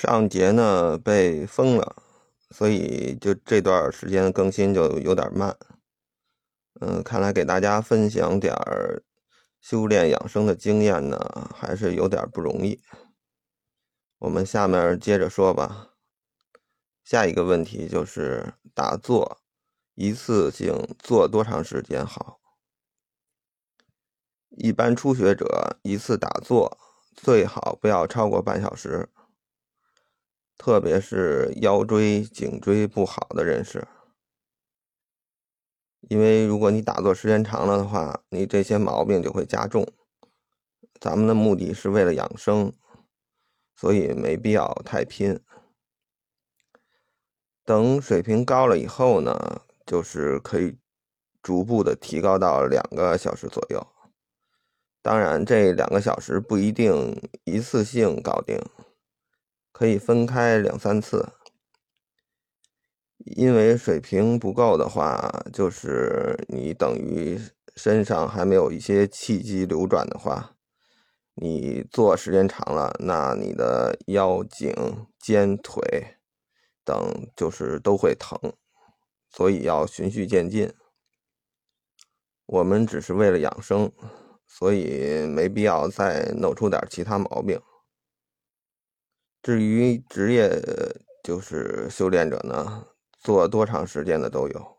[0.00, 1.94] 上节呢被封了，
[2.50, 5.54] 所以就这段时间更新就有点慢。
[6.80, 9.02] 嗯，看来给大家分享点儿
[9.60, 12.80] 修炼养生的经验呢，还是有点不容易。
[14.20, 15.90] 我们下面接着说吧。
[17.04, 19.38] 下一个问题就是打坐，
[19.96, 22.40] 一次性做多长时间好？
[24.48, 26.78] 一般初学者一次打坐
[27.14, 29.10] 最好不要超过半小时。
[30.60, 33.88] 特别是腰椎、颈椎不好的人士，
[36.00, 39.90] 因为如果你打坐时间长了的话，你这些毛病就会加重。
[41.00, 42.74] 咱们的目的是为了养生，
[43.74, 45.40] 所以没必要太拼。
[47.64, 50.76] 等水平高了以后呢，就是可以
[51.42, 53.86] 逐步的提高到两个小时左右。
[55.00, 58.60] 当然，这两个小时不一定一次性搞定。
[59.72, 61.32] 可以分开两三次，
[63.24, 67.40] 因为水平不够的话，就是你等于
[67.76, 70.56] 身上还没有一些气机流转的话，
[71.34, 74.74] 你坐时间长了，那你的腰颈
[75.18, 76.18] 肩腿
[76.84, 78.38] 等就是都会疼，
[79.30, 80.72] 所以要循序渐进。
[82.46, 83.92] 我们只是为了养生，
[84.44, 87.60] 所以没必要再弄出点其他毛病。
[89.42, 90.50] 至于职业
[91.24, 92.86] 就是修炼者呢，
[93.18, 94.76] 做多长时间的都有，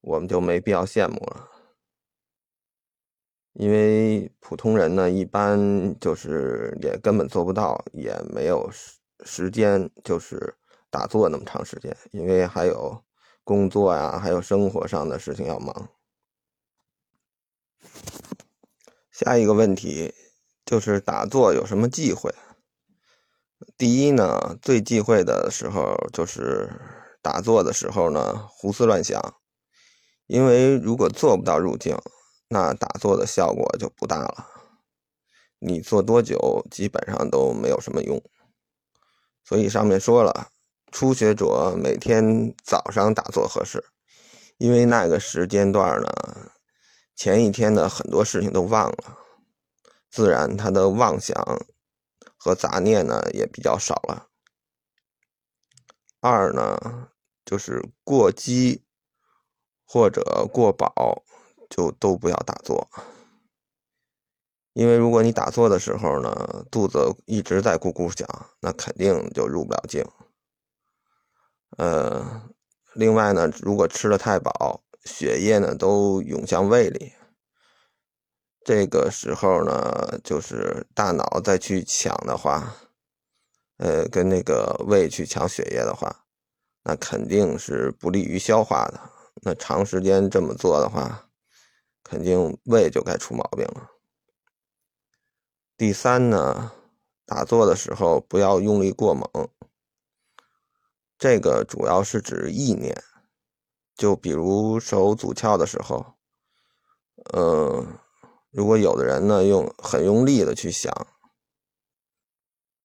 [0.00, 1.50] 我们就没必要羡慕了。
[3.52, 10.54] 因为普通人呢，一般就是也根本做不到，也没有时时间就是
[10.90, 13.02] 打坐那么长时间，因为还有
[13.44, 15.88] 工作呀，还有生活上的事情要忙。
[19.10, 20.14] 下一个问题
[20.64, 22.34] 就是打坐有什么忌讳？
[23.78, 26.70] 第一呢，最忌讳的时候就是
[27.20, 29.20] 打坐的时候呢，胡思乱想。
[30.26, 31.94] 因为如果做不到入静，
[32.48, 34.46] 那打坐的效果就不大了。
[35.58, 38.22] 你做多久，基本上都没有什么用。
[39.44, 40.48] 所以上面说了，
[40.90, 43.84] 初学者每天早上打坐合适，
[44.56, 46.50] 因为那个时间段呢，
[47.14, 49.18] 前一天的很多事情都忘了，
[50.10, 51.36] 自然他的妄想。
[52.36, 54.28] 和杂念呢也比较少了。
[56.20, 57.08] 二呢，
[57.44, 58.84] 就是过饥
[59.84, 61.22] 或者过饱，
[61.70, 62.88] 就都不要打坐。
[64.72, 68.28] 因为如果你打坐的时候呢，肚子一直在咕咕响，
[68.60, 70.04] 那肯定就入不了静。
[71.78, 72.42] 呃，
[72.94, 77.12] 另外呢，如果吃的太饱，血液呢都涌向胃里。
[78.66, 82.74] 这个时候呢，就是大脑再去抢的话，
[83.76, 86.24] 呃，跟那个胃去抢血液的话，
[86.82, 89.00] 那肯定是不利于消化的。
[89.42, 91.28] 那长时间这么做的话，
[92.02, 93.88] 肯定胃就该出毛病了。
[95.76, 96.72] 第三呢，
[97.24, 99.48] 打坐的时候不要用力过猛，
[101.16, 103.00] 这个主要是指意念，
[103.94, 106.14] 就比如手足翘的时候，
[107.32, 108.00] 嗯。
[108.56, 110.90] 如果有的人呢用很用力的去想，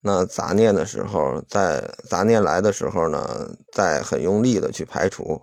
[0.00, 5.40] 那杂念的时候，在杂念来的时候呢，再很用力的去排除，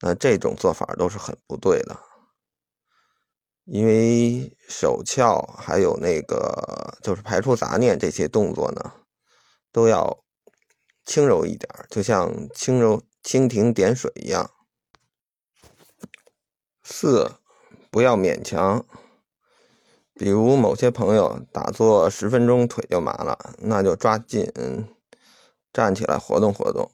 [0.00, 1.94] 那这种做法都是很不对的。
[3.64, 8.94] 因为手翘还有那个就是排除杂念这些动作呢，
[9.70, 10.24] 都要
[11.04, 14.50] 轻柔一点，就像轻柔蜻蜓点水一样。
[16.82, 17.32] 四，
[17.90, 18.86] 不要勉强。
[20.22, 24.48] 比如某些朋友打坐十分钟腿就麻了，那就抓紧
[25.72, 26.88] 站起来活动活动。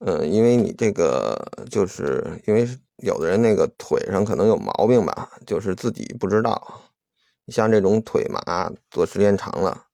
[0.00, 2.68] 嗯，因为你这个就是因为
[2.98, 6.82] 有的人那个腿上可能有毛病吧，就是自己不知道。
[7.48, 9.84] 像这种腿麻，坐时间长了，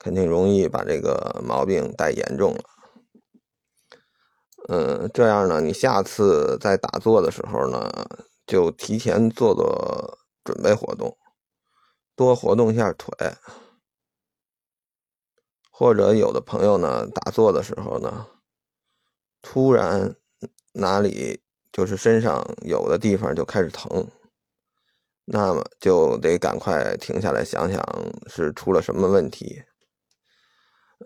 [0.00, 2.64] 肯定容易把这个毛病带严重了。
[4.68, 7.88] 嗯，这样呢，你下次在打坐的时候呢，
[8.48, 11.16] 就提前做做准备活动。
[12.22, 13.12] 多活动一下腿，
[15.72, 18.28] 或者有的朋友呢，打坐的时候呢，
[19.42, 20.14] 突然
[20.72, 21.40] 哪里
[21.72, 24.06] 就是身上有的地方就开始疼，
[25.24, 27.82] 那么就得赶快停下来想想
[28.28, 29.60] 是出了什么问题。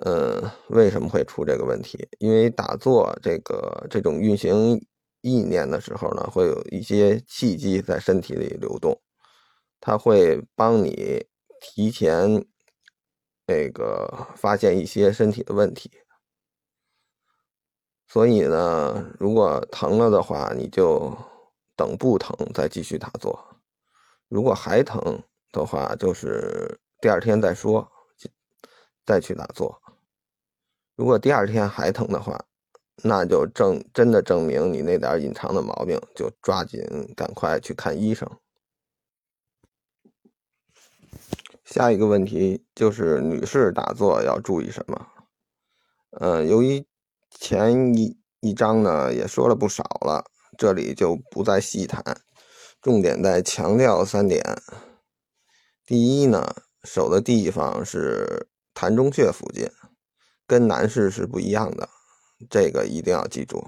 [0.05, 2.07] 嗯，为什么会出这个问题？
[2.19, 4.79] 因为打坐这个这种运行
[5.23, 9.01] 意念的时候呢，会有一些气机在身体里流动。
[9.87, 11.25] 它会帮你
[11.61, 12.45] 提前
[13.47, 15.89] 那个发现一些身体的问题。
[18.09, 21.17] 所以呢，如果疼了的话，你就
[21.77, 23.33] 等不疼再继续打坐；
[24.27, 25.23] 如果还疼
[25.53, 27.89] 的话，就是第二天再说，
[29.05, 29.81] 再去打坐。
[30.97, 32.45] 如果第二天还疼的话，
[33.05, 36.83] 那就证真的证明你那点隐藏的毛病，就抓紧
[37.15, 38.29] 赶快去看医生。
[41.65, 45.07] 下一个问题就是女士打坐要注意什么？
[46.11, 46.87] 呃，由于
[47.31, 50.25] 前一一章呢也说了不少了，
[50.57, 52.03] 这里就不再细谈，
[52.81, 54.43] 重点再强调三点。
[55.85, 56.55] 第一呢，
[56.85, 59.69] 手的地方是膻中穴附近，
[60.47, 61.89] 跟男士是不一样的，
[62.49, 63.67] 这个一定要记住。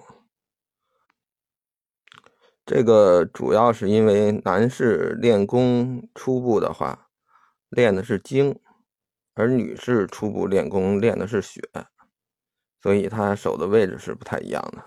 [2.65, 7.08] 这个主要是因为男士练功初步的话，
[7.69, 8.59] 练的是精，
[9.35, 11.61] 而女士初步练功练的是血。
[12.81, 14.85] 所以她手的位置是不太一样的。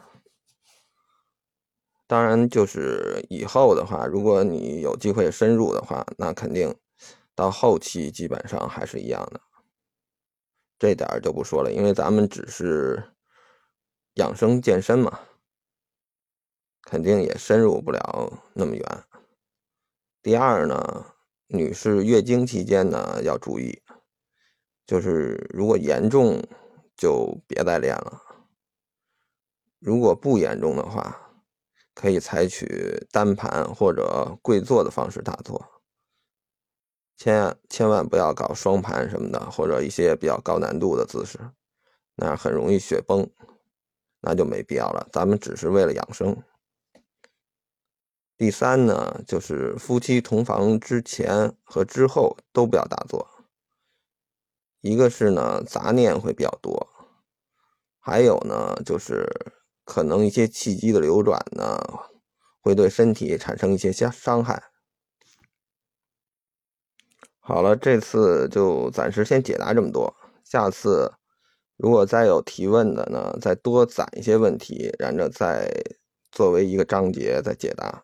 [2.08, 6.76] 当然，就是以后的话，如果你有机会深入的话，那肯定
[7.36, 9.40] 到后期基本上还是一样的。
[10.78, 13.14] 这点就不说了，因为咱们只是
[14.16, 15.20] 养生健身嘛，
[16.82, 19.04] 肯定也深入不了那么远。
[20.22, 21.06] 第二呢，
[21.52, 23.82] 女士月经期间呢要注意，
[24.86, 26.42] 就是如果严重。
[26.98, 28.22] 就别再练了。
[29.80, 31.32] 如果不严重的话，
[31.96, 35.66] 可以采取单盘或者跪坐的方式打坐。
[37.18, 41.40] 千千万不要搞双盘什么的，或者一些比较高难度的姿势，
[42.14, 43.28] 那样很容易血崩，
[44.20, 45.10] 那就没必要了。
[45.12, 46.38] 咱们只是为了养生。
[48.42, 53.30] 第三呢，就是夫妻同房之前和之后都不要打坐。
[54.80, 56.88] 一个是呢，杂念会比较多。
[58.00, 59.30] 还有呢，就是
[59.86, 61.80] 可能一些气机的流转呢，
[62.62, 64.72] 会对身体产生一些伤伤害。
[67.42, 70.12] 好了，这次就暂时先解答这么多。
[70.44, 71.14] 下次
[71.78, 75.72] 如果再有提问的呢，再多攒一些问题，然后再
[76.32, 78.04] 作为一个章节再解答。